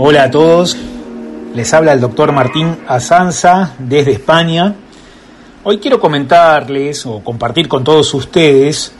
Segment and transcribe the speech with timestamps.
[0.03, 0.75] Hola a todos,
[1.53, 4.73] les habla el doctor Martín Azanza desde España.
[5.63, 8.93] Hoy quiero comentarles o compartir con todos ustedes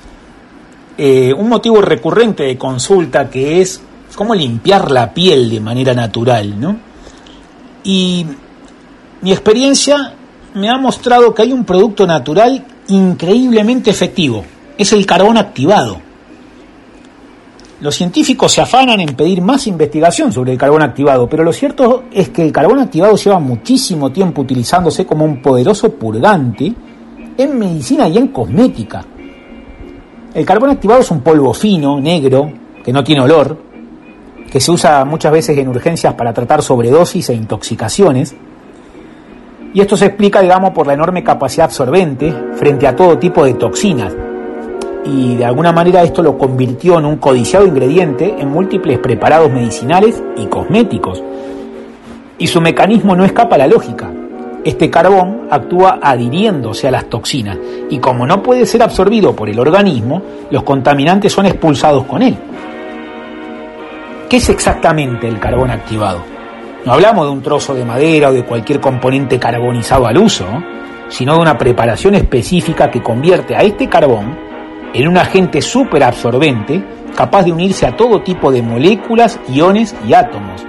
[1.00, 3.82] eh, un motivo recurrente de consulta que es
[4.16, 6.78] cómo limpiar la piel de manera natural, ¿no?
[7.84, 8.28] Y
[9.22, 10.14] mi experiencia
[10.54, 14.46] me ha mostrado que hay un producto natural increíblemente efectivo,
[14.78, 16.11] es el carbón activado.
[17.82, 22.04] Los científicos se afanan en pedir más investigación sobre el carbón activado, pero lo cierto
[22.12, 26.72] es que el carbón activado lleva muchísimo tiempo utilizándose como un poderoso purgante
[27.36, 29.04] en medicina y en cosmética.
[30.32, 33.58] El carbón activado es un polvo fino, negro, que no tiene olor,
[34.52, 38.36] que se usa muchas veces en urgencias para tratar sobredosis e intoxicaciones.
[39.74, 43.56] Y esto se explica, digamos, por la enorme capacidad absorbente frente a todo tipo de
[43.56, 44.14] toxinas,
[45.04, 50.22] y de alguna manera esto lo convirtió en un codiciado ingrediente en múltiples preparados medicinales
[50.38, 51.24] y cosméticos.
[52.38, 54.12] Y su mecanismo no escapa a la lógica.
[54.64, 57.58] Este carbón actúa adhiriéndose a las toxinas
[57.90, 60.22] y como no puede ser absorbido por el organismo,
[60.52, 62.38] los contaminantes son expulsados con él.
[64.30, 66.20] ¿Qué es exactamente el carbón activado?
[66.86, 70.46] No hablamos de un trozo de madera o de cualquier componente carbonizado al uso,
[71.10, 74.51] sino de una preparación específica que convierte a este carbón
[74.94, 76.84] en un agente súper absorbente
[77.16, 80.66] capaz de unirse a todo tipo de moléculas, iones y átomos.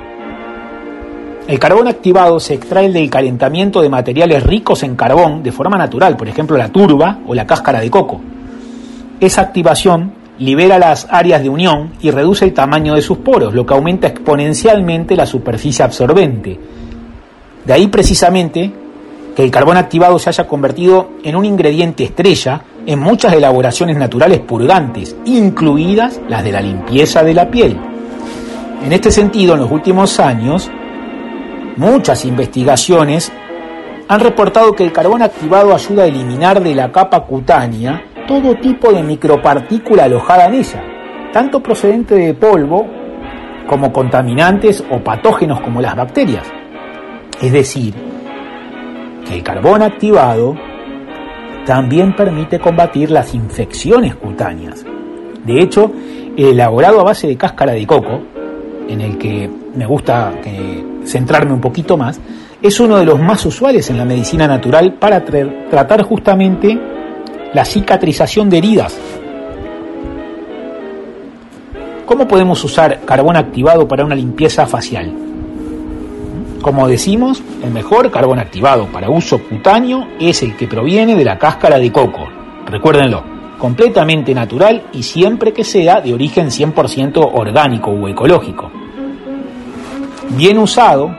[1.48, 6.16] El carbón activado se extrae del calentamiento de materiales ricos en carbón de forma natural,
[6.16, 8.20] por ejemplo la turba o la cáscara de coco.
[9.18, 13.66] Esa activación libera las áreas de unión y reduce el tamaño de sus poros, lo
[13.66, 16.58] que aumenta exponencialmente la superficie absorbente.
[17.64, 18.72] De ahí precisamente
[19.34, 24.40] que el carbón activado se haya convertido en un ingrediente estrella en muchas elaboraciones naturales
[24.40, 27.76] purgantes, incluidas las de la limpieza de la piel.
[28.84, 30.70] En este sentido, en los últimos años,
[31.76, 33.32] muchas investigaciones
[34.08, 38.92] han reportado que el carbón activado ayuda a eliminar de la capa cutánea todo tipo
[38.92, 40.82] de micropartícula alojada en ella,
[41.32, 42.86] tanto procedente de polvo
[43.68, 46.46] como contaminantes o patógenos como las bacterias.
[47.40, 47.94] Es decir,
[49.26, 50.56] que el carbón activado
[51.64, 54.84] también permite combatir las infecciones cutáneas.
[55.44, 55.90] De hecho,
[56.36, 58.20] el elaborado a base de cáscara de coco,
[58.88, 60.32] en el que me gusta
[61.04, 62.20] centrarme un poquito más,
[62.60, 66.78] es uno de los más usuales en la medicina natural para tratar justamente
[67.52, 68.98] la cicatrización de heridas.
[72.06, 75.31] ¿Cómo podemos usar carbón activado para una limpieza facial?
[76.62, 81.36] Como decimos, el mejor carbón activado para uso cutáneo es el que proviene de la
[81.36, 82.28] cáscara de coco.
[82.66, 83.24] Recuérdenlo,
[83.58, 88.70] completamente natural y siempre que sea de origen 100% orgánico o ecológico.
[90.36, 91.10] Bien usado,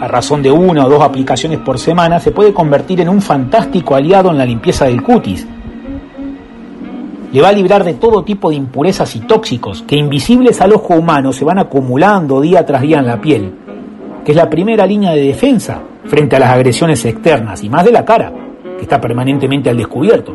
[0.00, 3.96] a razón de una o dos aplicaciones por semana, se puede convertir en un fantástico
[3.96, 5.44] aliado en la limpieza del cutis.
[7.32, 10.94] Le va a librar de todo tipo de impurezas y tóxicos que invisibles al ojo
[10.94, 13.63] humano se van acumulando día tras día en la piel
[14.24, 17.92] que es la primera línea de defensa frente a las agresiones externas y más de
[17.92, 18.32] la cara,
[18.76, 20.34] que está permanentemente al descubierto.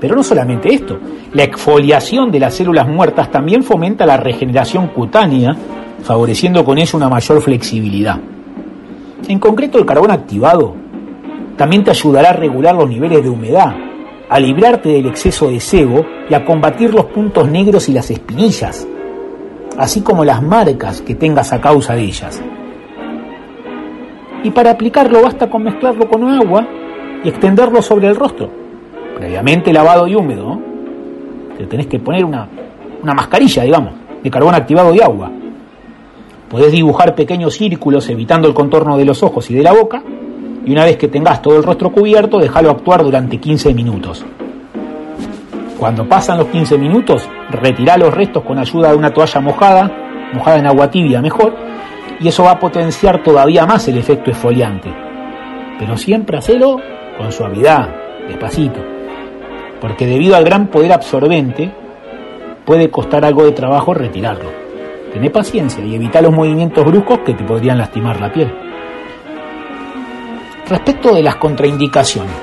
[0.00, 0.98] Pero no solamente esto,
[1.32, 5.56] la exfoliación de las células muertas también fomenta la regeneración cutánea,
[6.02, 8.18] favoreciendo con ello una mayor flexibilidad.
[9.28, 10.74] En concreto, el carbón activado
[11.56, 13.76] también te ayudará a regular los niveles de humedad,
[14.28, 18.88] a librarte del exceso de sebo y a combatir los puntos negros y las espinillas,
[19.78, 22.42] así como las marcas que tengas a causa de ellas
[24.44, 26.66] y para aplicarlo basta con mezclarlo con agua
[27.24, 28.50] y extenderlo sobre el rostro,
[29.16, 30.60] previamente lavado y húmedo.
[31.56, 32.48] Te tenés que poner una,
[33.02, 33.92] una mascarilla, digamos,
[34.22, 35.30] de carbón activado y agua.
[36.48, 40.02] Podés dibujar pequeños círculos evitando el contorno de los ojos y de la boca,
[40.64, 44.24] y una vez que tengas todo el rostro cubierto, déjalo actuar durante 15 minutos.
[45.78, 49.90] Cuando pasan los 15 minutos, retirá los restos con ayuda de una toalla mojada,
[50.32, 51.56] mojada en agua tibia mejor,
[52.22, 54.92] y eso va a potenciar todavía más el efecto esfoliante.
[55.78, 56.80] Pero siempre hacelo
[57.18, 57.88] con suavidad,
[58.28, 58.80] despacito,
[59.80, 61.72] porque debido al gran poder absorbente,
[62.64, 64.50] puede costar algo de trabajo retirarlo.
[65.12, 68.54] Tené paciencia y evita los movimientos bruscos que te podrían lastimar la piel.
[70.68, 72.34] Respecto de las contraindicaciones,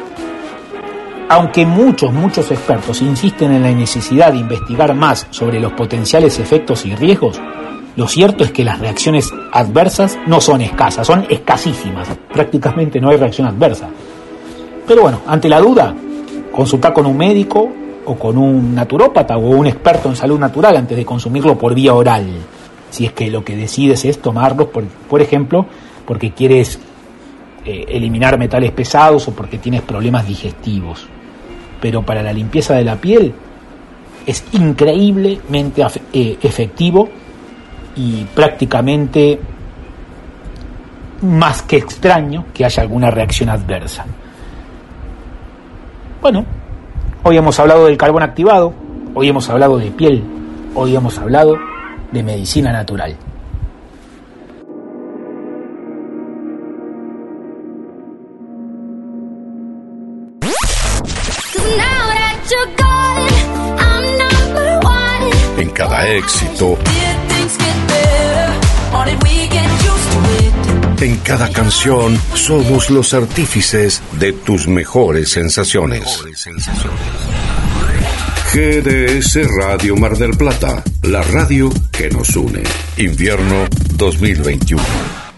[1.29, 6.85] aunque muchos, muchos expertos insisten en la necesidad de investigar más sobre los potenciales efectos
[6.85, 7.39] y riesgos,
[7.99, 12.07] lo cierto es que las reacciones adversas no son escasas, son escasísimas.
[12.31, 13.89] Prácticamente no hay reacción adversa.
[14.87, 15.93] Pero bueno, ante la duda,
[16.49, 17.69] consulta con un médico
[18.05, 21.93] o con un naturópata o un experto en salud natural antes de consumirlo por vía
[21.93, 22.25] oral.
[22.89, 25.65] Si es que lo que decides es tomarlo, por, por ejemplo,
[26.05, 26.79] porque quieres
[27.65, 31.05] eh, eliminar metales pesados o porque tienes problemas digestivos.
[31.81, 33.33] Pero para la limpieza de la piel
[34.25, 37.09] es increíblemente eh, efectivo
[37.95, 39.39] y prácticamente
[41.21, 44.05] más que extraño que haya alguna reacción adversa.
[46.21, 46.45] Bueno,
[47.23, 48.73] hoy hemos hablado del carbón activado,
[49.13, 50.23] hoy hemos hablado de piel,
[50.75, 51.57] hoy hemos hablado
[52.11, 53.15] de medicina natural.
[65.57, 66.77] En cada éxito
[71.01, 76.21] En cada canción somos los artífices de tus mejores sensaciones.
[78.53, 82.63] GDS Radio Mar del Plata, la radio que nos une.
[82.97, 85.28] Invierno 2021.